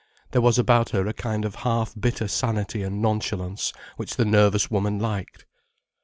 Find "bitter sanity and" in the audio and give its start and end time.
1.93-3.03